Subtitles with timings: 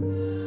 [0.00, 0.39] Yo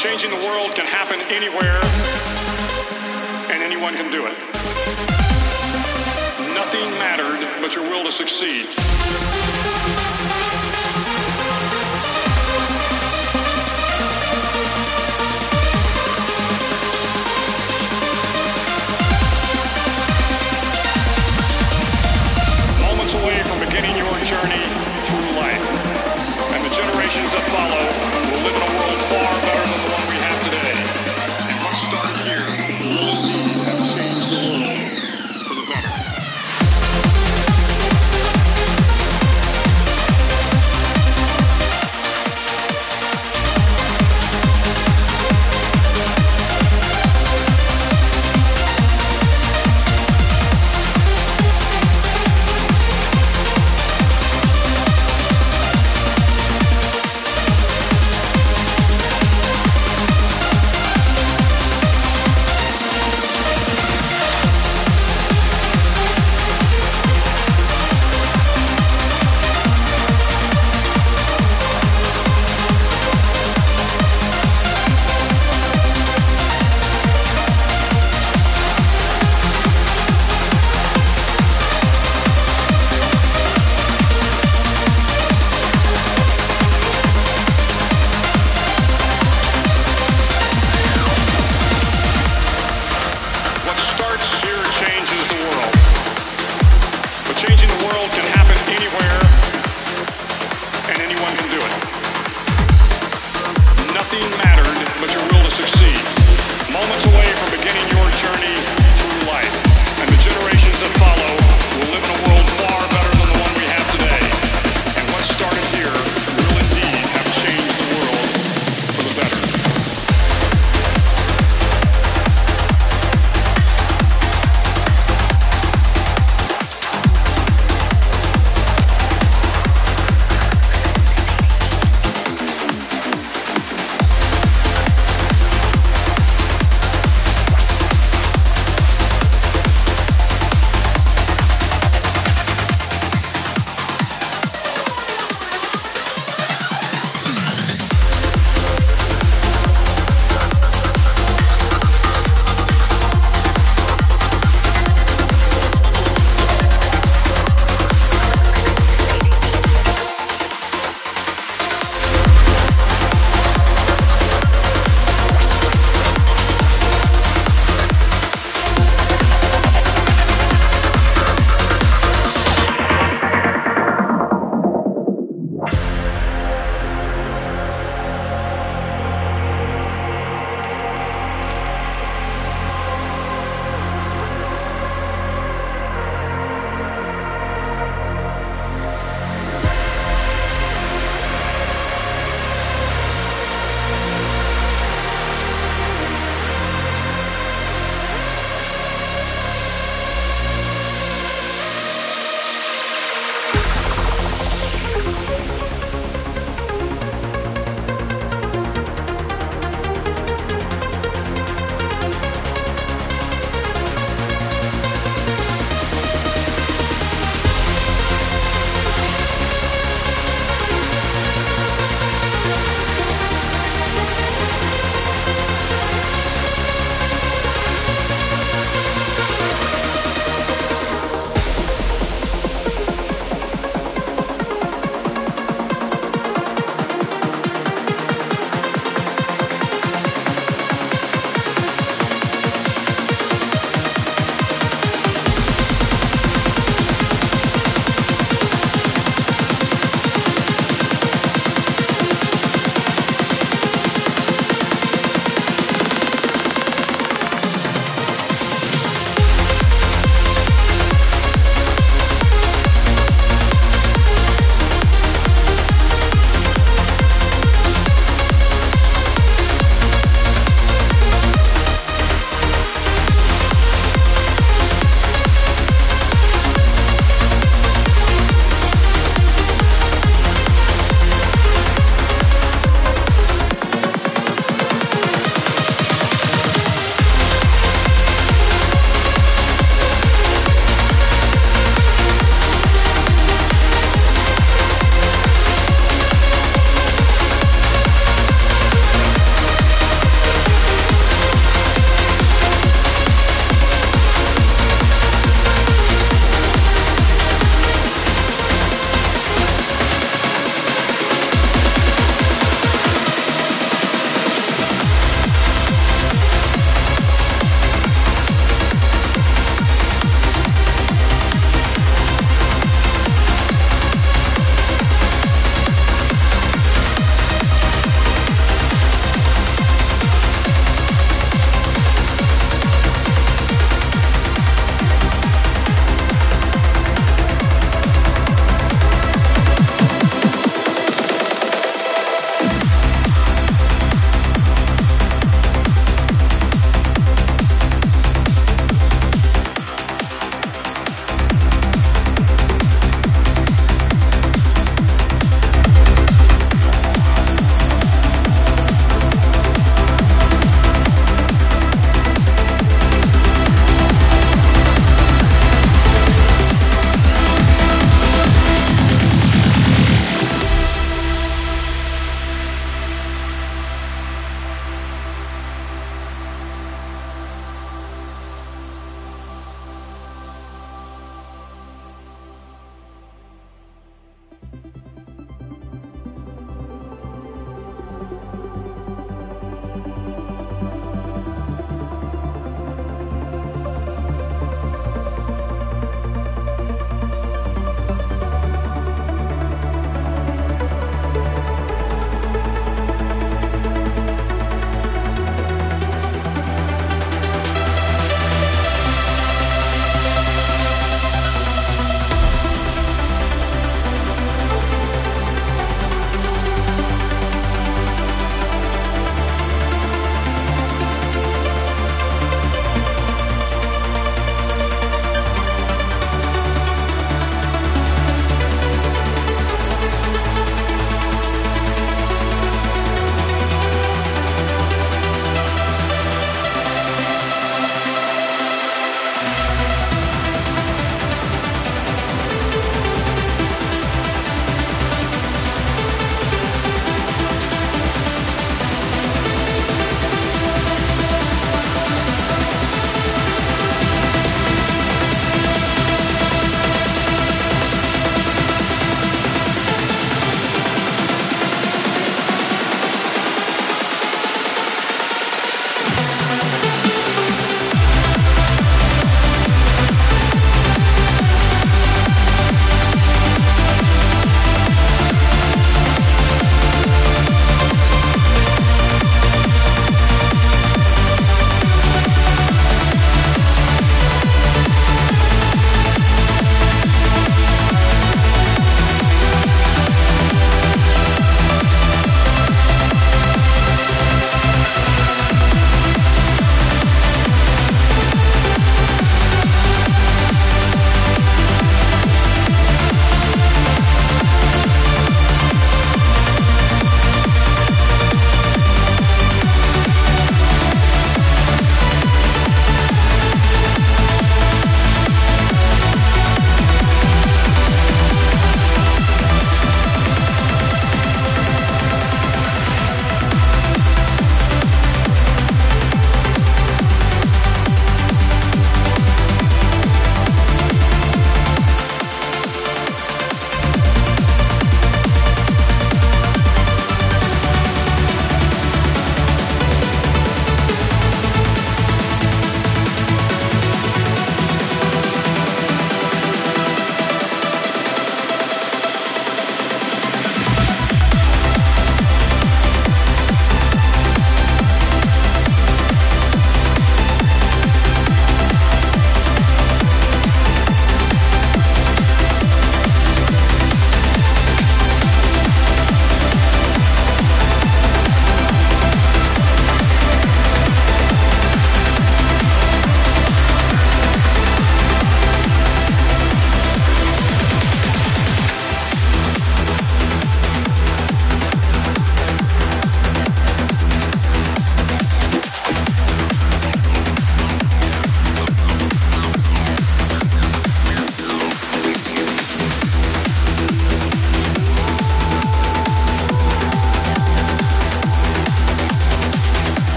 [0.00, 1.78] changing the world can happen anywhere,
[3.52, 4.32] and anyone can do it.
[6.56, 8.64] Nothing mattered but your will to succeed.
[22.80, 24.64] Moments away from beginning your journey
[25.04, 25.60] through life
[26.56, 27.89] and the generations that follow.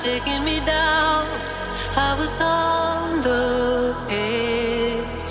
[0.00, 1.26] taking me down.
[1.96, 5.30] I was on the edge.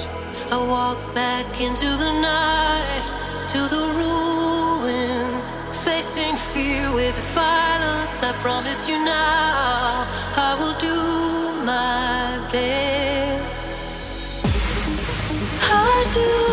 [0.52, 3.04] I walked back into the night,
[3.54, 5.54] to the ruins,
[5.84, 8.24] facing fear with violence.
[8.24, 10.96] I promise you now, I will do
[11.64, 13.48] my best.
[15.62, 16.47] I do.